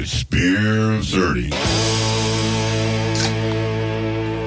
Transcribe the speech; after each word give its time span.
It's 0.00 0.22
Beer 0.22 0.92
and 0.92 1.02
Zerdy. 1.02 1.52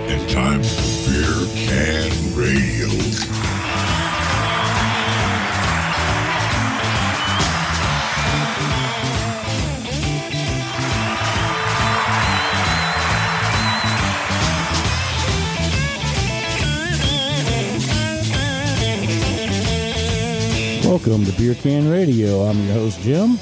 And 0.08 0.30
time 0.30 0.64
for 0.64 1.10
Beer 1.12 1.46
Can 1.68 2.12
Radio. 2.38 2.88
Welcome 20.90 21.26
to 21.26 21.34
Beer 21.38 21.56
Can 21.56 21.92
Radio. 21.92 22.44
I'm 22.44 22.58
your 22.64 22.74
host, 22.74 23.02
Jim, 23.02 23.38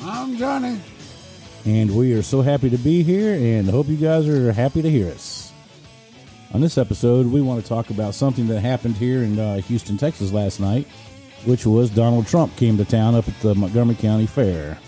I'm 0.00 0.36
Johnny. 0.36 0.80
And 1.64 1.94
we 1.96 2.12
are 2.14 2.22
so 2.22 2.42
happy 2.42 2.70
to 2.70 2.78
be 2.78 3.02
here 3.02 3.34
and 3.34 3.68
hope 3.68 3.88
you 3.88 3.96
guys 3.96 4.28
are 4.28 4.52
happy 4.52 4.82
to 4.82 4.90
hear 4.90 5.10
us. 5.10 5.52
On 6.54 6.60
this 6.60 6.76
episode, 6.76 7.26
we 7.26 7.40
want 7.40 7.62
to 7.62 7.68
talk 7.68 7.90
about 7.90 8.14
something 8.14 8.46
that 8.48 8.60
happened 8.60 8.96
here 8.96 9.22
in 9.22 9.38
uh, 9.38 9.56
Houston, 9.62 9.96
Texas 9.96 10.32
last 10.32 10.60
night, 10.60 10.86
which 11.44 11.64
was 11.64 11.88
Donald 11.90 12.26
Trump 12.26 12.54
came 12.56 12.76
to 12.76 12.84
town 12.84 13.14
up 13.14 13.26
at 13.26 13.38
the 13.40 13.54
Montgomery 13.54 13.94
County 13.94 14.26
Fair. 14.26 14.78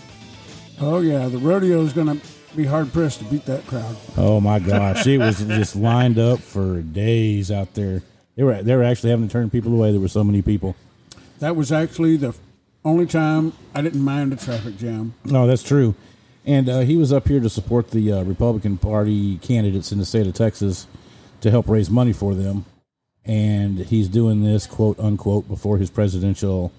Oh 0.79 0.99
yeah, 0.99 1.27
the 1.27 1.37
rodeo 1.37 1.81
is 1.81 1.93
going 1.93 2.19
to 2.19 2.27
be 2.55 2.65
hard 2.65 2.91
pressed 2.93 3.19
to 3.19 3.25
beat 3.25 3.45
that 3.45 3.65
crowd. 3.67 3.95
Oh 4.17 4.39
my 4.39 4.59
gosh, 4.59 5.07
it 5.07 5.17
was 5.17 5.43
just 5.43 5.75
lined 5.75 6.19
up 6.19 6.39
for 6.39 6.81
days 6.81 7.51
out 7.51 7.73
there. 7.73 8.03
They 8.35 8.43
were 8.43 8.61
they 8.61 8.75
were 8.75 8.83
actually 8.83 9.11
having 9.11 9.27
to 9.27 9.31
turn 9.31 9.49
people 9.49 9.73
away. 9.73 9.91
There 9.91 10.01
were 10.01 10.07
so 10.07 10.23
many 10.23 10.41
people. 10.41 10.75
That 11.39 11.55
was 11.55 11.71
actually 11.71 12.17
the 12.17 12.35
only 12.83 13.05
time 13.05 13.53
I 13.73 13.81
didn't 13.81 14.01
mind 14.01 14.33
a 14.33 14.35
traffic 14.35 14.77
jam. 14.77 15.15
No, 15.23 15.47
that's 15.47 15.63
true. 15.63 15.95
And 16.45 16.69
uh, 16.69 16.79
he 16.81 16.95
was 16.95 17.11
up 17.11 17.27
here 17.27 17.39
to 17.39 17.49
support 17.49 17.91
the 17.91 18.11
uh, 18.11 18.23
Republican 18.23 18.77
Party 18.77 19.37
candidates 19.39 19.91
in 19.91 19.97
the 19.97 20.05
state 20.05 20.27
of 20.27 20.33
Texas 20.33 20.87
to 21.41 21.49
help 21.49 21.67
raise 21.67 21.89
money 21.89 22.13
for 22.13 22.35
them. 22.35 22.65
And 23.25 23.79
he's 23.79 24.07
doing 24.07 24.43
this, 24.43 24.67
quote 24.67 24.99
unquote, 24.99 25.47
before 25.47 25.79
his 25.79 25.89
presidential 25.89 26.71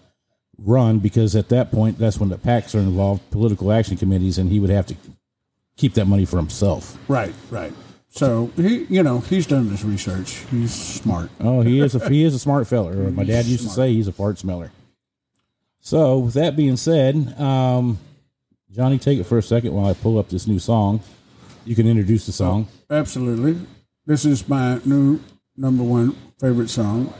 run 0.58 1.00
because 1.00 1.34
at 1.34 1.48
that 1.48 1.70
point, 1.70 1.98
that's 1.98 2.18
when 2.18 2.28
the 2.28 2.38
PACs 2.38 2.74
are 2.74 2.78
involved, 2.78 3.28
political 3.30 3.72
action 3.72 3.96
committees, 3.96 4.38
and 4.38 4.50
he 4.50 4.60
would 4.60 4.70
have 4.70 4.86
to 4.86 4.96
keep 5.76 5.94
that 5.94 6.06
money 6.06 6.24
for 6.24 6.36
himself. 6.36 6.96
Right, 7.08 7.34
right. 7.50 7.72
So 8.08 8.50
he, 8.56 8.84
you 8.84 9.02
know, 9.02 9.18
he's 9.18 9.46
done 9.46 9.68
his 9.68 9.84
research. 9.84 10.36
He's 10.50 10.72
smart. 10.72 11.30
Oh, 11.40 11.60
he 11.60 11.80
is 11.80 11.94
a 11.94 12.08
he 12.08 12.22
is 12.22 12.34
a 12.34 12.38
smart 12.38 12.66
feller. 12.68 12.94
My 13.10 13.24
dad 13.24 13.44
used 13.44 13.64
to 13.64 13.68
say 13.68 13.92
he's 13.92 14.08
a 14.08 14.12
fart 14.12 14.38
smeller. 14.38 14.72
So, 15.80 16.18
with 16.18 16.34
that 16.34 16.56
being 16.56 16.76
said, 16.76 17.38
um, 17.38 17.98
Johnny, 18.72 18.98
take 18.98 19.18
it 19.18 19.24
for 19.24 19.38
a 19.38 19.42
second 19.42 19.72
while 19.72 19.86
I 19.86 19.94
pull 19.94 20.18
up 20.18 20.28
this 20.28 20.46
new 20.46 20.58
song. 20.58 21.00
You 21.64 21.74
can 21.74 21.86
introduce 21.86 22.26
the 22.26 22.32
song. 22.32 22.68
Absolutely. 22.90 23.58
This 24.06 24.24
is 24.24 24.48
my 24.48 24.80
new 24.84 25.20
number 25.56 25.82
one 25.82 26.16
favorite 26.40 26.68
song, 26.68 27.12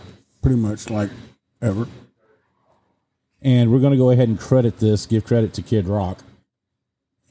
pretty 0.42 0.56
much 0.56 0.90
like 0.90 1.10
ever. 1.62 1.88
And 3.42 3.70
we're 3.70 3.80
going 3.80 3.92
to 3.92 3.98
go 3.98 4.10
ahead 4.10 4.28
and 4.28 4.38
credit 4.38 4.78
this, 4.78 5.06
give 5.06 5.24
credit 5.24 5.52
to 5.54 5.62
Kid 5.62 5.86
Rock. 5.86 6.18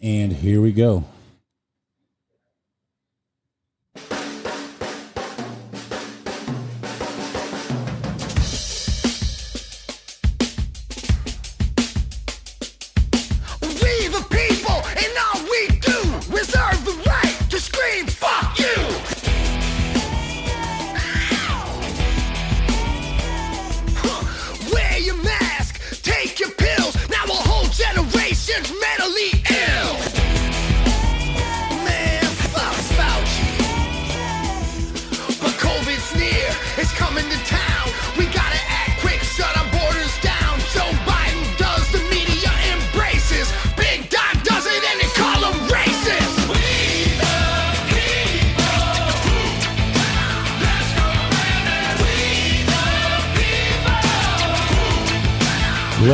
And 0.02 0.32
here 0.34 0.62
we 0.62 0.72
go. 0.72 1.04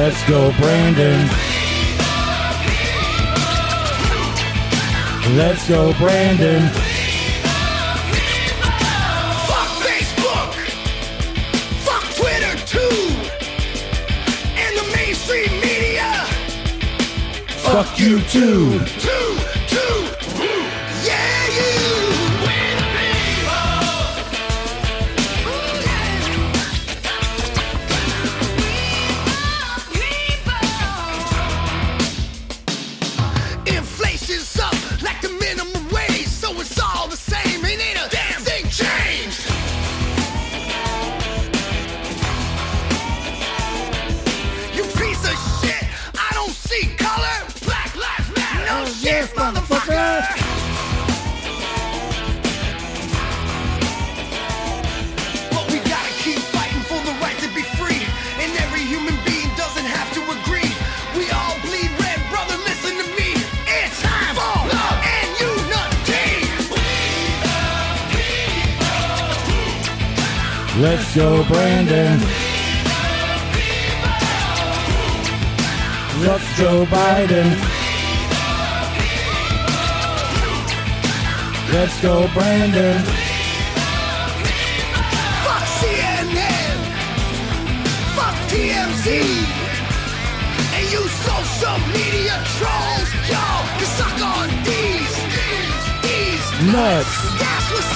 Let's 0.03 0.27
go, 0.27 0.51
Brandon. 0.53 1.27
Let's 5.37 5.69
go, 5.69 5.93
Brandon. 5.99 6.69
Fuck 9.45 9.69
Facebook. 9.85 10.53
Fuck 11.85 12.03
Twitter 12.15 12.57
too. 12.65 12.97
And 14.57 14.75
the 14.75 14.91
mainstream 14.95 15.51
media. 15.61 16.25
Fuck 17.59 17.99
you 17.99 18.21
too. 18.21 18.79
Let's 70.81 71.15
go, 71.15 71.43
Brandon. 71.43 72.19
Let's 76.25 76.57
Joe 76.57 76.85
Biden. 76.89 77.49
Let's 81.71 82.01
go, 82.01 82.27
Brandon. 82.33 82.97
Fuck 85.45 85.65
CNN! 85.77 86.77
Fuck 88.17 88.35
TMZ! 88.49 89.07
And 90.73 90.85
you 90.91 91.01
social 91.29 91.77
media 91.93 92.41
trolls, 92.57 93.09
y'all 93.29 93.65
can 93.77 93.89
suck 93.99 94.17
on 94.33 94.49
these, 94.65 95.13
these, 95.37 95.85
these 96.01 96.73
Nuts. 96.73 97.15
That's 97.37 97.71
what's 97.71 97.90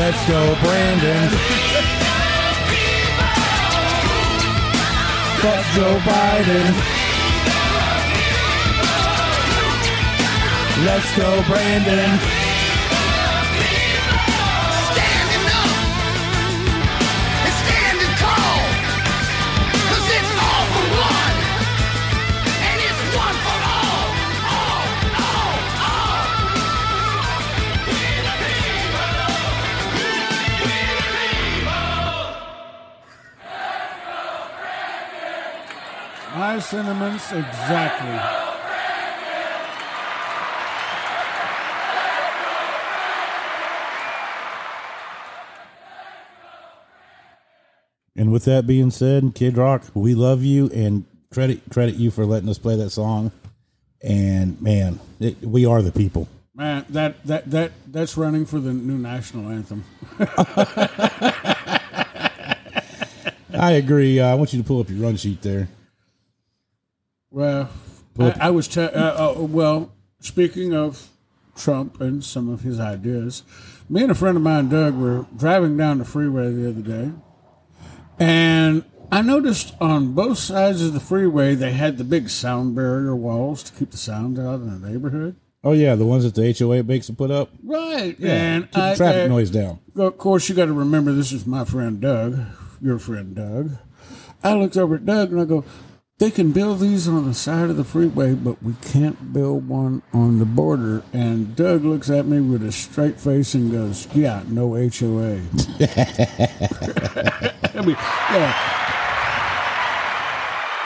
Let's 0.00 0.26
go, 0.26 0.56
Brandon. 0.62 1.28
Fuck 5.42 5.64
Joe 5.74 5.98
Biden. 6.08 6.72
Let's 10.86 11.16
go, 11.18 11.42
Brandon. 11.46 12.39
Sentiments 36.70 37.32
exactly. 37.32 38.16
And 48.14 48.30
with 48.30 48.44
that 48.44 48.68
being 48.68 48.90
said, 48.90 49.34
Kid 49.34 49.56
Rock, 49.56 49.86
we 49.94 50.14
love 50.14 50.44
you 50.44 50.70
and 50.72 51.06
credit 51.32 51.62
credit 51.70 51.96
you 51.96 52.12
for 52.12 52.24
letting 52.24 52.48
us 52.48 52.58
play 52.58 52.76
that 52.76 52.90
song. 52.90 53.32
And 54.00 54.62
man, 54.62 55.00
it, 55.18 55.42
we 55.42 55.66
are 55.66 55.82
the 55.82 55.90
people. 55.90 56.28
Man, 56.54 56.84
that, 56.90 57.24
that, 57.26 57.50
that, 57.50 57.72
that's 57.86 58.16
running 58.16 58.46
for 58.46 58.60
the 58.60 58.72
new 58.72 58.98
national 58.98 59.50
anthem. 59.50 59.84
I 63.58 63.72
agree. 63.72 64.20
Uh, 64.20 64.28
I 64.28 64.34
want 64.34 64.52
you 64.52 64.62
to 64.62 64.66
pull 64.66 64.80
up 64.80 64.88
your 64.88 65.00
run 65.00 65.16
sheet 65.16 65.42
there. 65.42 65.68
Well, 67.30 67.68
I, 68.18 68.34
I 68.40 68.50
was 68.50 68.68
te- 68.68 68.80
uh, 68.82 69.30
uh, 69.34 69.42
well. 69.42 69.92
Speaking 70.22 70.74
of 70.74 71.08
Trump 71.56 72.00
and 72.00 72.22
some 72.22 72.48
of 72.50 72.60
his 72.60 72.78
ideas, 72.78 73.42
me 73.88 74.02
and 74.02 74.10
a 74.10 74.14
friend 74.14 74.36
of 74.36 74.42
mine, 74.42 74.68
Doug, 74.68 74.94
were 74.96 75.24
driving 75.36 75.76
down 75.78 75.98
the 75.98 76.04
freeway 76.04 76.52
the 76.52 76.68
other 76.68 76.82
day, 76.82 77.12
and 78.18 78.84
I 79.10 79.22
noticed 79.22 79.74
on 79.80 80.12
both 80.12 80.38
sides 80.38 80.82
of 80.82 80.92
the 80.92 81.00
freeway 81.00 81.54
they 81.54 81.72
had 81.72 81.96
the 81.98 82.04
big 82.04 82.28
sound 82.28 82.74
barrier 82.74 83.16
walls 83.16 83.62
to 83.64 83.72
keep 83.72 83.90
the 83.92 83.96
sound 83.96 84.38
out 84.38 84.54
of 84.56 84.80
the 84.80 84.88
neighborhood. 84.88 85.36
Oh 85.62 85.72
yeah, 85.72 85.94
the 85.94 86.06
ones 86.06 86.24
that 86.24 86.34
the 86.34 86.52
HOA 86.58 86.82
makes 86.82 87.06
them 87.06 87.16
put 87.16 87.30
up. 87.30 87.50
Right, 87.62 88.16
Yeah, 88.18 88.30
and 88.32 88.64
keep 88.64 88.72
the 88.74 88.94
traffic 88.96 89.24
I- 89.24 89.26
noise 89.28 89.50
down. 89.50 89.78
Of 89.96 90.16
course, 90.18 90.48
you 90.48 90.54
got 90.54 90.66
to 90.66 90.72
remember 90.72 91.12
this 91.12 91.32
is 91.32 91.46
my 91.46 91.64
friend 91.64 92.00
Doug, 92.00 92.38
your 92.80 92.98
friend 92.98 93.34
Doug. 93.34 93.76
I 94.42 94.54
looked 94.54 94.76
over 94.76 94.94
at 94.96 95.04
Doug 95.04 95.32
and 95.32 95.40
I 95.40 95.44
go, 95.44 95.64
they 96.20 96.30
can 96.30 96.52
build 96.52 96.80
these 96.80 97.08
on 97.08 97.26
the 97.26 97.32
side 97.32 97.70
of 97.70 97.78
the 97.78 97.84
freeway, 97.84 98.34
but 98.34 98.62
we 98.62 98.74
can't 98.82 99.32
build 99.32 99.66
one 99.66 100.02
on 100.12 100.38
the 100.38 100.44
border. 100.44 101.02
And 101.14 101.56
Doug 101.56 101.82
looks 101.82 102.10
at 102.10 102.26
me 102.26 102.40
with 102.42 102.62
a 102.62 102.70
straight 102.70 103.18
face 103.18 103.54
and 103.54 103.72
goes, 103.72 104.06
yeah, 104.14 104.42
no 104.46 104.74
HOA. 104.74 105.40
I 107.74 107.82
mean, 107.82 107.96
yeah. 107.96 108.54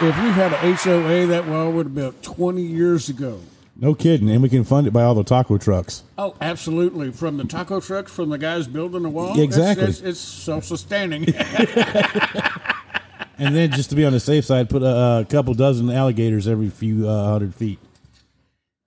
If 0.00 0.22
we 0.22 0.30
had 0.30 0.52
a 0.52 0.74
HOA, 0.76 1.26
that 1.26 1.48
wall 1.48 1.72
would 1.72 1.86
have 1.86 1.94
built 1.96 2.22
20 2.22 2.62
years 2.62 3.08
ago. 3.08 3.40
No 3.76 3.92
kidding, 3.92 4.30
and 4.30 4.40
we 4.40 4.48
can 4.48 4.62
fund 4.62 4.86
it 4.86 4.92
by 4.92 5.02
all 5.02 5.16
the 5.16 5.24
taco 5.24 5.58
trucks. 5.58 6.04
Oh, 6.16 6.36
absolutely. 6.40 7.10
From 7.10 7.38
the 7.38 7.44
taco 7.44 7.80
trucks, 7.80 8.12
from 8.12 8.30
the 8.30 8.38
guys 8.38 8.68
building 8.68 9.02
the 9.02 9.10
wall. 9.10 9.40
Exactly. 9.40 9.86
It's, 9.86 9.98
it's, 9.98 10.08
it's 10.10 10.20
self-sustaining. 10.20 11.24
And 13.38 13.54
then 13.54 13.70
just 13.72 13.90
to 13.90 13.96
be 13.96 14.04
on 14.04 14.12
the 14.12 14.20
safe 14.20 14.44
side, 14.44 14.68
put 14.70 14.82
a, 14.82 15.20
a 15.20 15.26
couple 15.28 15.54
dozen 15.54 15.90
alligators 15.90 16.46
every 16.46 16.68
few 16.70 17.08
uh, 17.08 17.26
hundred 17.30 17.54
feet, 17.54 17.78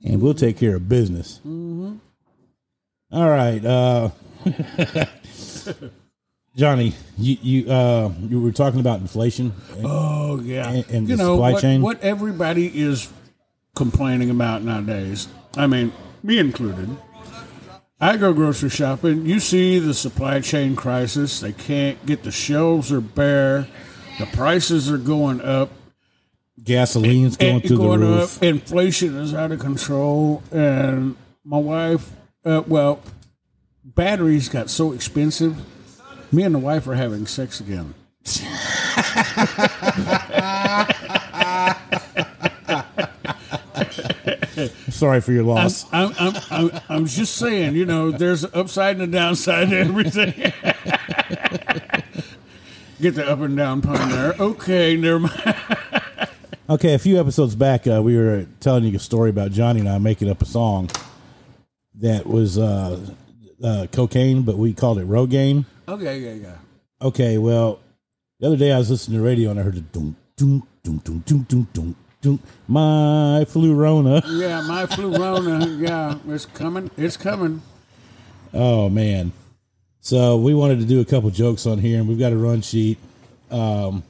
and 0.06 0.22
we'll 0.22 0.34
take 0.34 0.58
care 0.58 0.76
of 0.76 0.88
business. 0.88 1.40
All 1.46 3.30
right, 3.30 3.64
uh, 3.66 4.10
Johnny, 6.56 6.94
you 7.18 7.38
you 7.42 7.72
uh, 7.72 8.12
you 8.22 8.42
were 8.42 8.52
talking 8.52 8.80
about 8.80 9.00
inflation. 9.02 9.54
Oh 9.84 10.40
yeah, 10.42 10.70
And- 10.70 10.90
and 10.90 11.10
you 11.10 11.16
the 11.16 11.24
know 11.24 11.36
supply 11.36 11.52
what, 11.54 11.62
chain? 11.62 11.82
what 11.82 12.02
everybody 12.02 12.68
is 12.80 13.10
complaining 13.76 14.30
about 14.32 14.64
nowadays. 14.64 15.28
I 15.56 15.68
mean, 15.68 15.92
me 16.24 16.40
included. 16.40 16.90
I 18.00 18.18
go 18.18 18.32
grocery 18.34 18.70
shopping. 18.70 19.26
You 19.26 19.40
see 19.40 19.80
the 19.80 19.94
supply 19.94 20.40
chain 20.40 20.76
crisis. 20.76 21.40
They 21.40 21.52
can't 21.54 22.04
get 22.06 22.24
the 22.24 22.32
shelves 22.32 22.92
are 22.92 23.02
bare. 23.02 23.68
The 24.20 24.26
prices 24.34 24.92
are 24.92 24.98
going 24.98 25.42
up. 25.42 25.70
Gasoline's 26.62 27.38
going 27.38 27.62
through 27.62 27.78
going 27.78 28.00
the 28.00 28.08
roof. 28.08 28.38
up. 28.38 28.44
Inflation 28.44 29.16
is 29.18 29.34
out 29.34 29.52
of 29.52 29.60
control. 29.60 30.42
And 30.52 31.16
my 31.44 31.60
wife, 31.60 32.10
uh, 32.44 32.64
well, 32.66 33.02
batteries 33.84 34.50
got 34.50 34.70
so 34.70 34.92
expensive. 34.92 35.58
Me 36.32 36.44
and 36.44 36.56
the 36.56 36.60
wife 36.60 36.88
are 36.88 36.96
having 36.96 37.28
sex 37.28 37.60
again. 37.60 37.94
Sorry 44.90 45.22
for 45.22 45.32
your 45.32 45.44
loss. 45.44 45.86
I'm, 45.94 46.14
I'm, 46.20 46.34
I'm, 46.50 46.72
I'm 46.90 47.06
just 47.06 47.36
saying, 47.36 47.76
you 47.76 47.86
know, 47.86 48.12
there's 48.12 48.44
an 48.44 48.52
upside 48.54 48.96
and 48.98 49.04
a 49.04 49.18
downside 49.18 49.70
to 49.70 49.78
everything. 49.78 50.52
Get 53.00 53.16
the 53.16 53.30
up 53.30 53.40
and 53.40 53.56
down 53.56 53.82
pun 53.82 54.10
there. 54.10 54.34
Okay, 54.40 54.96
never 54.98 55.20
mind. 55.20 55.56
Okay, 56.70 56.94
a 56.94 57.00
few 57.00 57.18
episodes 57.18 57.56
back, 57.56 57.88
uh, 57.88 58.04
we 58.04 58.18
were 58.18 58.46
telling 58.60 58.84
you 58.84 58.94
a 58.98 59.00
story 59.00 59.30
about 59.30 59.52
Johnny 59.52 59.80
and 59.80 59.88
I 59.88 60.00
making 60.00 60.30
up 60.30 60.42
a 60.42 60.46
song 60.46 60.90
that 61.96 62.28
was 62.28 62.58
uh, 62.58 63.00
uh, 63.64 63.88
cocaine, 63.94 64.42
but 64.42 64.58
we 64.58 64.74
called 64.74 65.00
it 65.00 65.08
Rogaine. 65.08 65.64
Okay, 65.88 66.20
yeah, 66.20 66.34
yeah. 66.34 66.56
Okay, 67.02 67.38
well, 67.38 67.80
the 68.42 68.48
other 68.48 68.58
day 68.58 68.74
I 68.74 68.80
was 68.80 68.92
listening 68.92 69.16
to 69.18 69.22
the 69.22 69.26
radio 69.26 69.50
and 69.50 69.58
I 69.62 69.64
heard 69.64 69.76
the 69.76 69.80
doom, 69.80 70.18
doom, 70.36 70.68
doom, 70.84 70.98
doom, 70.98 71.20
doom, 71.20 71.44
doom, 71.44 71.68
doom, 71.72 71.96
doom. 72.20 72.40
My 72.68 73.46
flurona. 73.48 74.22
Yeah, 74.28 74.60
my 74.64 74.88
flurona. 74.88 75.80
Yeah, 75.80 76.18
it's 76.28 76.48
coming. 76.48 76.92
It's 76.98 77.16
coming. 77.16 77.62
Oh 78.54 78.90
man! 78.90 79.32
So 80.02 80.38
we 80.38 80.54
wanted 80.54 80.80
to 80.80 80.86
do 80.86 81.02
a 81.02 81.06
couple 81.06 81.30
jokes 81.32 81.66
on 81.66 81.80
here, 81.80 82.00
and 82.00 82.08
we've 82.08 82.20
got 82.20 82.32
a 82.32 82.38
run 82.38 82.62
sheet. 82.62 82.98
Um, 83.52 84.04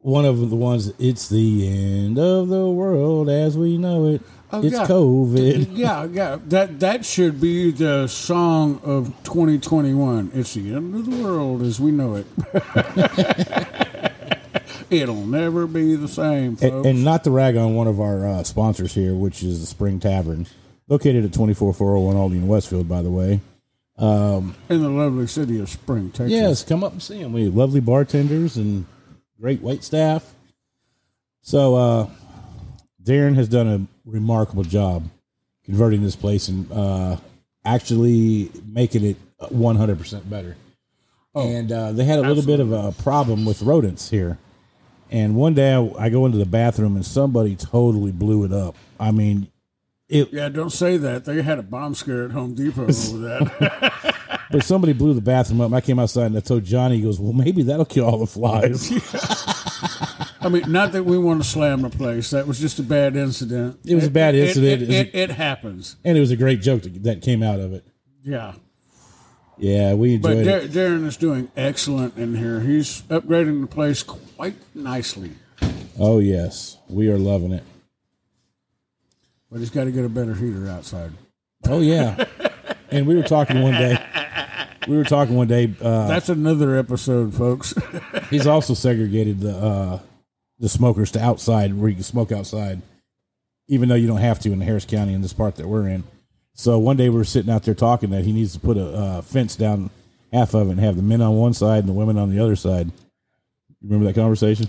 one 0.00 0.24
of 0.24 0.50
the 0.50 0.56
ones, 0.56 0.92
it's 0.98 1.28
the 1.28 1.68
end 1.68 2.18
of 2.18 2.48
the 2.48 2.68
world 2.68 3.28
as 3.28 3.58
we 3.58 3.76
know 3.76 4.06
it. 4.06 4.22
Oh, 4.52 4.62
it's 4.62 4.72
yeah. 4.72 4.86
COVID. 4.86 5.66
Yeah, 5.76 6.04
yeah. 6.04 6.38
That 6.46 6.78
that 6.80 7.04
should 7.04 7.40
be 7.40 7.72
the 7.72 8.06
song 8.06 8.80
of 8.84 9.08
2021. 9.24 10.30
It's 10.32 10.54
the 10.54 10.74
end 10.74 10.94
of 10.94 11.10
the 11.10 11.24
world 11.24 11.62
as 11.62 11.80
we 11.80 11.90
know 11.90 12.14
it. 12.14 12.26
It'll 14.90 15.26
never 15.26 15.66
be 15.66 15.96
the 15.96 16.06
same, 16.06 16.54
folks. 16.54 16.72
And, 16.72 16.86
and 16.86 17.04
not 17.04 17.24
to 17.24 17.32
rag 17.32 17.56
on 17.56 17.74
one 17.74 17.88
of 17.88 18.00
our 18.00 18.24
uh, 18.26 18.44
sponsors 18.44 18.94
here, 18.94 19.16
which 19.16 19.42
is 19.42 19.60
the 19.60 19.66
Spring 19.66 19.98
Tavern, 19.98 20.46
located 20.88 21.24
at 21.24 21.32
24401 21.32 22.16
Aldine 22.16 22.46
Westfield, 22.46 22.88
by 22.88 23.02
the 23.02 23.10
way. 23.10 23.40
in 24.68 24.82
the 24.82 24.90
lovely 24.90 25.26
city 25.26 25.58
of 25.58 25.68
Spring, 25.68 26.10
Texas. 26.10 26.30
Yes, 26.30 26.62
come 26.62 26.84
up 26.84 26.92
and 26.92 27.02
see 27.02 27.22
them. 27.22 27.32
We 27.32 27.44
have 27.46 27.56
lovely 27.56 27.80
bartenders 27.80 28.56
and 28.56 28.84
great 29.40 29.62
wait 29.62 29.82
staff. 29.82 30.34
So 31.40 31.74
uh, 31.76 32.08
Darren 33.02 33.36
has 33.36 33.48
done 33.48 33.66
a 33.68 33.86
remarkable 34.04 34.64
job 34.64 35.04
converting 35.64 36.02
this 36.02 36.16
place 36.16 36.48
and 36.48 36.70
uh, 36.70 37.16
actually 37.64 38.50
making 38.66 39.04
it 39.04 39.16
100% 39.40 40.28
better. 40.30 40.56
Oh, 41.34 41.46
and 41.48 41.70
uh, 41.70 41.92
they 41.92 42.04
had 42.04 42.18
a 42.18 42.22
little 42.22 42.44
bit 42.44 42.60
of 42.60 42.72
a 42.72 42.92
problem 43.02 43.44
with 43.44 43.62
rodents 43.62 44.10
here. 44.10 44.38
And 45.10 45.36
one 45.36 45.54
day 45.54 45.72
I, 45.72 45.90
I 45.98 46.08
go 46.08 46.26
into 46.26 46.38
the 46.38 46.46
bathroom 46.46 46.96
and 46.96 47.04
somebody 47.04 47.54
totally 47.54 48.10
blew 48.10 48.44
it 48.44 48.52
up. 48.52 48.74
I 48.98 49.10
mean, 49.10 49.48
it, 50.08 50.32
Yeah, 50.32 50.48
don't 50.48 50.70
say 50.70 50.96
that. 50.96 51.24
They 51.24 51.42
had 51.42 51.58
a 51.58 51.62
bomb 51.62 51.94
scare 51.94 52.24
at 52.24 52.30
Home 52.32 52.54
Depot 52.54 52.82
over 52.82 53.18
that. 53.18 54.38
but 54.50 54.64
somebody 54.64 54.92
blew 54.92 55.14
the 55.14 55.20
bathroom 55.20 55.60
up. 55.60 55.72
I 55.72 55.80
came 55.80 55.98
outside 55.98 56.26
and 56.26 56.36
I 56.36 56.40
told 56.40 56.64
Johnny, 56.64 56.96
he 56.96 57.02
goes, 57.02 57.18
Well, 57.18 57.32
maybe 57.32 57.62
that'll 57.62 57.84
kill 57.84 58.06
all 58.06 58.18
the 58.18 58.26
flies. 58.26 58.92
I 60.40 60.48
mean, 60.48 60.70
not 60.70 60.92
that 60.92 61.04
we 61.04 61.18
want 61.18 61.42
to 61.42 61.48
slam 61.48 61.82
the 61.82 61.90
place. 61.90 62.30
That 62.30 62.46
was 62.46 62.60
just 62.60 62.78
a 62.78 62.82
bad 62.82 63.16
incident. 63.16 63.80
It 63.84 63.96
was 63.96 64.04
a 64.04 64.10
bad 64.10 64.34
incident. 64.36 64.82
It, 64.82 64.90
it, 64.90 65.14
it 65.14 65.30
happens. 65.30 65.96
and 66.04 66.16
it 66.16 66.20
was 66.20 66.30
a 66.30 66.36
great 66.36 66.62
joke 66.62 66.82
that, 66.82 67.22
came 67.22 67.42
out 67.42 67.58
of 67.58 67.72
it. 67.72 67.84
Yeah. 68.22 68.54
Yeah, 69.58 69.94
we 69.94 70.18
But 70.18 70.36
enjoyed 70.36 70.64
it. 70.64 70.70
Darren 70.72 71.06
is 71.06 71.16
doing 71.16 71.50
excellent 71.56 72.16
in 72.16 72.34
here. 72.36 72.60
He's 72.60 73.02
upgrading 73.02 73.62
the 73.62 73.66
place 73.66 74.02
quite 74.02 74.56
nicely. 74.74 75.32
Oh 75.98 76.18
yes, 76.18 76.76
we 76.88 77.08
are 77.10 77.18
loving 77.18 77.52
it. 77.52 77.64
But 79.50 79.60
he's 79.60 79.70
got 79.70 79.84
to 79.84 79.92
get 79.92 80.04
a 80.04 80.08
better 80.08 80.34
heater 80.34 80.68
outside. 80.68 81.12
Oh 81.66 81.80
yeah, 81.80 82.24
and 82.90 83.06
we 83.06 83.14
were 83.14 83.22
talking 83.22 83.62
one 83.62 83.74
day. 83.74 83.98
We 84.88 84.96
were 84.96 85.04
talking 85.04 85.34
one 85.34 85.48
day. 85.48 85.74
Uh, 85.80 86.06
That's 86.06 86.28
another 86.28 86.76
episode, 86.76 87.34
folks. 87.34 87.74
he's 88.30 88.46
also 88.46 88.74
segregated 88.74 89.40
the 89.40 89.56
uh, 89.56 89.98
the 90.58 90.68
smokers 90.68 91.10
to 91.12 91.20
outside 91.20 91.74
where 91.74 91.88
you 91.88 91.94
can 91.94 92.04
smoke 92.04 92.32
outside, 92.32 92.82
even 93.68 93.88
though 93.88 93.94
you 93.94 94.06
don't 94.06 94.18
have 94.18 94.38
to 94.40 94.52
in 94.52 94.60
Harris 94.60 94.84
County 94.84 95.12
in 95.12 95.22
this 95.22 95.32
part 95.32 95.56
that 95.56 95.68
we're 95.68 95.88
in. 95.88 96.04
So 96.54 96.78
one 96.78 96.96
day 96.96 97.08
we 97.08 97.16
were 97.16 97.24
sitting 97.24 97.52
out 97.52 97.64
there 97.64 97.74
talking 97.74 98.10
that 98.10 98.24
he 98.24 98.32
needs 98.32 98.52
to 98.54 98.60
put 98.60 98.76
a 98.76 98.88
uh, 98.88 99.22
fence 99.22 99.56
down 99.56 99.90
half 100.32 100.54
of 100.54 100.68
it 100.68 100.72
and 100.72 100.80
have 100.80 100.96
the 100.96 101.02
men 101.02 101.20
on 101.20 101.36
one 101.36 101.52
side 101.52 101.80
and 101.80 101.88
the 101.88 101.92
women 101.92 102.16
on 102.16 102.30
the 102.30 102.42
other 102.42 102.56
side. 102.56 102.86
You 103.80 103.90
remember 103.90 104.06
that 104.06 104.18
conversation? 104.18 104.68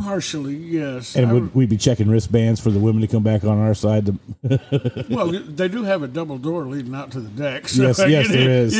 Partially, 0.00 0.56
yes. 0.56 1.16
And 1.16 1.30
would 1.32 1.54
we'd 1.54 1.68
be 1.68 1.76
checking 1.76 2.08
wristbands 2.08 2.60
for 2.60 2.70
the 2.70 2.78
women 2.78 3.02
to 3.02 3.06
come 3.06 3.22
back 3.22 3.44
on 3.44 3.58
our 3.58 3.74
side. 3.74 4.06
To, 4.06 5.06
Well, 5.10 5.30
they 5.30 5.68
do 5.68 5.84
have 5.84 6.02
a 6.02 6.08
double 6.08 6.38
door 6.38 6.66
leading 6.66 6.94
out 6.94 7.10
to 7.12 7.20
the 7.20 7.28
deck. 7.28 7.68
So 7.68 7.82
yes, 7.82 7.98
yes, 8.08 8.28
there 8.28 8.50
is. 8.50 8.78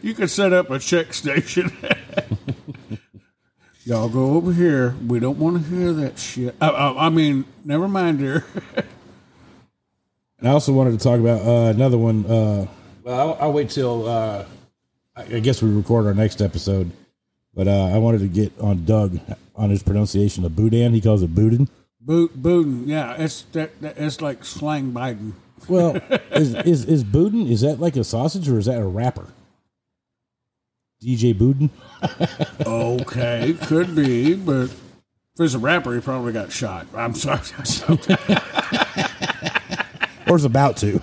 You 0.00 0.14
could 0.14 0.30
set 0.30 0.52
up 0.52 0.70
a 0.70 0.78
check 0.78 1.12
station. 1.12 1.72
Y'all 3.84 4.08
go 4.08 4.34
over 4.34 4.52
here. 4.52 4.94
We 5.06 5.18
don't 5.18 5.38
want 5.38 5.62
to 5.62 5.68
hear 5.68 5.92
that 5.92 6.18
shit. 6.18 6.54
I, 6.60 6.68
I, 6.68 7.06
I 7.06 7.08
mean, 7.10 7.44
never 7.64 7.86
mind, 7.86 8.20
dear. 8.20 8.44
And 10.38 10.48
I 10.48 10.52
also 10.52 10.72
wanted 10.72 10.92
to 10.92 10.98
talk 10.98 11.20
about 11.20 11.42
uh, 11.42 11.70
another 11.70 11.98
one. 11.98 12.24
Uh, 12.24 12.66
well, 13.02 13.20
I'll, 13.20 13.38
I'll 13.40 13.52
wait 13.52 13.70
till 13.70 14.08
uh, 14.08 14.46
I 15.16 15.22
I 15.22 15.40
guess 15.40 15.62
we 15.62 15.70
record 15.70 16.06
our 16.06 16.14
next 16.14 16.40
episode. 16.40 16.90
But 17.54 17.68
uh, 17.68 17.90
I 17.92 17.98
wanted 17.98 18.18
to 18.20 18.28
get 18.28 18.52
on 18.60 18.84
Doug 18.84 19.20
on 19.54 19.70
his 19.70 19.82
pronunciation 19.82 20.44
of 20.44 20.56
Boudin. 20.56 20.92
He 20.92 21.00
calls 21.00 21.22
it 21.22 21.34
Boudin. 21.34 21.68
Boot, 22.00 22.42
Booten, 22.42 22.86
yeah, 22.86 23.14
it's 23.14 23.42
that, 23.52 23.80
that. 23.80 23.96
It's 23.96 24.20
like 24.20 24.44
slang 24.44 24.92
Biden. 24.92 25.32
Well, 25.68 25.96
is, 26.32 26.54
is 26.54 26.84
is 26.84 27.04
Boudin? 27.04 27.46
Is 27.46 27.62
that 27.62 27.80
like 27.80 27.96
a 27.96 28.04
sausage 28.04 28.48
or 28.48 28.58
is 28.58 28.66
that 28.66 28.78
a 28.78 28.86
rapper? 28.86 29.28
DJ 31.02 31.36
Boudin. 31.36 31.70
Okay, 32.66 33.54
could 33.62 33.94
be, 33.96 34.34
but 34.34 34.64
if 34.64 35.40
it's 35.40 35.54
a 35.54 35.58
rapper, 35.58 35.94
he 35.94 36.00
probably 36.00 36.32
got 36.32 36.52
shot. 36.52 36.86
I'm 36.94 37.14
sorry. 37.14 37.40
or 40.28 40.36
is 40.36 40.44
about 40.44 40.76
to. 40.78 41.00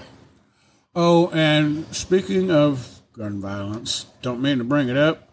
Oh, 0.95 1.29
and 1.29 1.85
speaking 1.93 2.51
of 2.51 3.01
gun 3.13 3.41
violence, 3.41 4.05
don't 4.21 4.41
mean 4.41 4.59
to 4.59 4.63
bring 4.63 4.89
it 4.89 4.97
up, 4.97 5.27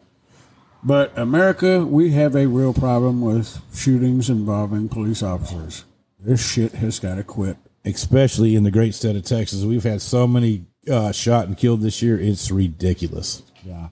but 0.82 1.16
America, 1.18 1.84
we 1.84 2.10
have 2.12 2.34
a 2.36 2.46
real 2.46 2.72
problem 2.72 3.20
with 3.20 3.60
shootings 3.74 4.30
involving 4.30 4.88
police 4.88 5.22
officers. 5.22 5.84
This 6.20 6.44
shit 6.46 6.72
has 6.72 6.98
got 6.98 7.16
to 7.16 7.24
quit. 7.24 7.56
Especially 7.84 8.54
in 8.54 8.64
the 8.64 8.70
great 8.70 8.94
state 8.94 9.16
of 9.16 9.22
Texas, 9.24 9.64
we've 9.64 9.84
had 9.84 10.02
so 10.02 10.26
many 10.26 10.66
uh, 10.90 11.12
shot 11.12 11.46
and 11.46 11.56
killed 11.56 11.80
this 11.80 12.02
year. 12.02 12.18
It's 12.20 12.50
ridiculous. 12.50 13.42
Yeah. 13.64 13.88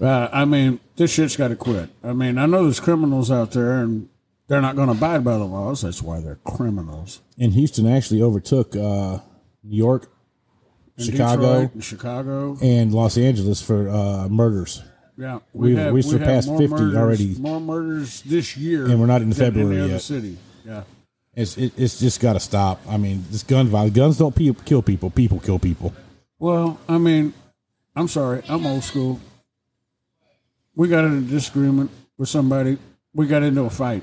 Uh, 0.00 0.28
I 0.32 0.44
mean, 0.44 0.80
this 0.96 1.12
shit's 1.12 1.36
got 1.36 1.48
to 1.48 1.56
quit. 1.56 1.90
I 2.04 2.12
mean, 2.12 2.38
I 2.38 2.46
know 2.46 2.64
there's 2.64 2.80
criminals 2.80 3.30
out 3.30 3.52
there 3.52 3.80
and 3.80 4.08
they're 4.48 4.60
not 4.60 4.76
going 4.76 4.88
to 4.88 4.94
abide 4.94 5.24
by 5.24 5.38
the 5.38 5.44
laws. 5.44 5.82
That's 5.82 6.02
why 6.02 6.20
they're 6.20 6.38
criminals. 6.44 7.20
And 7.38 7.52
Houston 7.54 7.86
actually 7.86 8.20
overtook 8.22 8.76
uh, 8.76 9.18
New 9.64 9.76
York, 9.76 10.12
In 10.98 11.04
Chicago, 11.04 11.42
Detroit 11.62 11.74
and 11.74 11.84
Chicago. 11.84 12.58
and 12.60 12.92
Los 12.92 13.16
Angeles 13.16 13.62
for 13.62 13.88
uh, 13.88 14.28
murders. 14.28 14.82
Yeah, 15.16 15.38
We- 15.52 15.74
have- 15.76 15.92
we 15.92 16.00
surpassed 16.02 16.48
more 16.48 16.58
50 16.58 16.74
murders- 16.74 16.96
already. 16.96 17.34
More 17.38 17.60
murders 17.60 18.22
this 18.22 18.56
year, 18.56 18.86
And 18.86 18.98
we're 18.98 19.06
not 19.06 19.20
in 19.22 19.32
February 19.32 19.90
yet. 19.90 20.00
city. 20.00 20.38
Yeah, 20.66 20.82
It's 21.34 21.56
it, 21.58 21.72
it's 21.76 21.98
just 22.00 22.20
got 22.20 22.32
to 22.34 22.40
stop. 22.40 22.80
I 22.88 22.96
mean, 22.96 23.24
this 23.30 23.42
gun 23.42 23.66
violence. 23.68 23.94
Guns 23.94 24.18
don't 24.18 24.34
pe- 24.34 24.54
kill 24.64 24.80
people. 24.82 25.10
People 25.10 25.38
kill 25.40 25.58
people. 25.58 25.92
Well, 26.38 26.78
I 26.88 26.98
mean, 26.98 27.34
I'm 27.94 28.08
sorry, 28.08 28.42
I'm 28.48 28.64
old 28.66 28.84
school. 28.84 29.20
We 30.74 30.88
got 30.88 31.04
in 31.04 31.18
a 31.18 31.20
disagreement 31.20 31.90
with 32.18 32.28
somebody. 32.28 32.78
We 33.14 33.26
got 33.26 33.42
into 33.42 33.62
a 33.64 33.70
fight, 33.70 34.02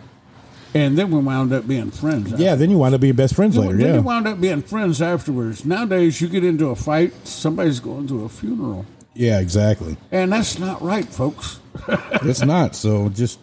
and 0.75 0.95
then 0.97 1.09
we 1.09 1.19
wound 1.19 1.51
up 1.51 1.67
being 1.67 1.89
friends. 1.89 2.31
Yeah. 2.37 2.53
Then 2.55 2.69
you 2.69 2.77
wind 2.77 2.93
up 2.93 3.01
being 3.01 3.15
best 3.15 3.33
friends 3.33 3.55
Then, 3.55 3.65
later. 3.65 3.77
then 3.79 3.87
Yeah. 3.87 3.95
you 3.95 4.01
wound 4.03 4.27
up 4.27 4.39
being 4.39 4.61
friends 4.61 5.01
afterwards. 5.01 5.65
Nowadays, 5.65 6.21
you 6.21 6.27
get 6.29 6.43
into 6.43 6.67
a 6.67 6.75
fight, 6.75 7.13
somebody's 7.27 7.79
going 7.79 8.05
to 8.07 8.23
a 8.25 8.29
funeral, 8.29 8.85
yeah. 9.13 9.39
Exactly. 9.39 9.97
and 10.11 10.31
that's 10.31 10.59
not 10.59 10.81
right, 10.81 11.05
folks. 11.05 11.59
it's 11.87 12.43
not. 12.43 12.75
So 12.75 13.09
just 13.09 13.39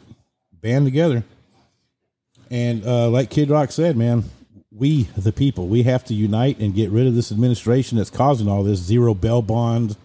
band 0.52 0.86
together. 0.86 1.24
And 2.50 2.86
uh, 2.86 3.08
like 3.08 3.30
Kid 3.30 3.50
Rock 3.50 3.72
said, 3.72 3.96
man, 3.96 4.24
we 4.70 5.04
the 5.16 5.32
people, 5.32 5.68
we 5.68 5.82
have 5.84 6.04
to 6.04 6.14
unite 6.14 6.58
and 6.58 6.74
get 6.74 6.90
rid 6.90 7.06
of 7.06 7.14
this 7.14 7.32
administration 7.32 7.98
that's 7.98 8.10
causing 8.10 8.48
all 8.48 8.62
this 8.62 8.78
zero 8.80 9.14
bail 9.14 9.42
bond. 9.42 9.96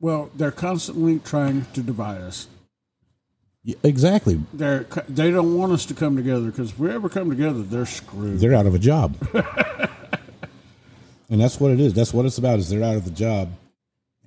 Well, 0.00 0.30
they're 0.34 0.50
constantly 0.50 1.20
trying 1.20 1.66
to 1.74 1.82
divide 1.82 2.20
us. 2.22 2.48
Yeah, 3.62 3.76
Exactly. 3.84 4.40
They're 4.52 4.86
they 5.08 5.30
don't 5.30 5.56
want 5.56 5.72
us 5.72 5.86
to 5.86 5.94
come 5.94 6.16
together 6.16 6.46
because 6.50 6.70
if 6.70 6.78
we 6.78 6.90
ever 6.90 7.08
come 7.08 7.30
together, 7.30 7.62
they're 7.62 7.86
screwed. 7.86 8.40
They're 8.40 8.54
out 8.54 8.66
of 8.66 8.74
a 8.74 8.78
job. 8.78 9.16
and 11.30 11.40
that's 11.40 11.60
what 11.60 11.70
it 11.70 11.78
is. 11.78 11.94
That's 11.94 12.12
what 12.12 12.26
it's 12.26 12.38
about. 12.38 12.58
Is 12.58 12.70
they're 12.70 12.82
out 12.82 12.96
of 12.96 13.04
the 13.04 13.12
job. 13.12 13.52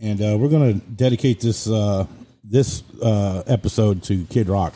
And 0.02 0.22
uh, 0.22 0.38
we're 0.38 0.50
going 0.50 0.80
to 0.80 0.86
dedicate 0.88 1.40
this 1.40 1.70
uh, 1.70 2.06
this 2.44 2.84
uh, 3.02 3.44
episode 3.48 4.04
to 4.04 4.26
Kid 4.26 4.50
Rock 4.50 4.74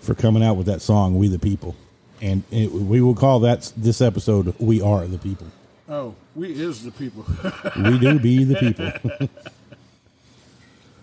for 0.00 0.14
coming 0.14 0.42
out 0.42 0.54
with 0.56 0.66
that 0.66 0.80
song 0.82 1.18
"We 1.18 1.28
the 1.28 1.38
People," 1.38 1.74
and 2.20 2.44
it, 2.50 2.70
we 2.70 3.00
will 3.00 3.14
call 3.14 3.40
that 3.40 3.72
this 3.76 4.00
episode 4.00 4.54
"We 4.58 4.80
Are 4.80 5.06
the 5.06 5.18
People." 5.18 5.48
oh, 5.88 6.14
we 6.34 6.52
is 6.52 6.82
the 6.82 6.90
people. 6.90 7.24
We 7.76 7.98
do 7.98 8.18
be 8.18 8.44
the 8.44 8.54
people. 9.18 9.28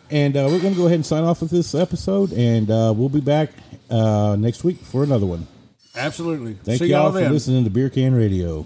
and 0.09 0.35
uh, 0.35 0.47
we're 0.49 0.59
going 0.59 0.73
to 0.73 0.79
go 0.79 0.85
ahead 0.87 0.95
and 0.95 1.05
sign 1.05 1.23
off 1.23 1.41
with 1.41 1.51
this 1.51 1.75
episode, 1.75 2.33
and 2.33 2.69
uh, 2.71 2.93
we'll 2.95 3.09
be 3.09 3.21
back 3.21 3.51
uh, 3.89 4.35
next 4.39 4.63
week 4.63 4.79
for 4.79 5.03
another 5.03 5.25
one. 5.25 5.47
Absolutely. 5.95 6.53
Thank 6.53 6.79
See 6.79 6.87
you 6.87 6.95
all 6.95 7.11
y'all 7.11 7.23
for 7.23 7.29
listening 7.29 7.63
to 7.65 7.69
Beer 7.69 7.89
Can 7.89 8.15
Radio. 8.15 8.65